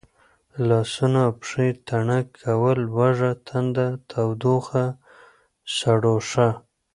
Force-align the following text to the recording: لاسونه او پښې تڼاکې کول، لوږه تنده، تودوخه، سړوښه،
لاسونه 0.67 1.19
او 1.27 1.33
پښې 1.39 1.67
تڼاکې 1.87 2.33
کول، 2.43 2.77
لوږه 2.89 3.31
تنده، 3.47 3.87
تودوخه، 4.09 4.85
سړوښه، 5.75 6.49